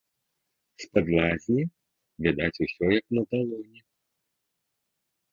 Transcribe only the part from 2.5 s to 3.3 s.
усё як на